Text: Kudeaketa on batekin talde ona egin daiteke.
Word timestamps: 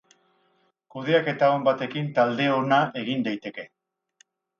Kudeaketa 0.93 1.49
on 1.57 1.67
batekin 1.67 2.07
talde 2.15 2.47
ona 2.61 2.79
egin 3.03 3.27
daiteke. 3.29 3.67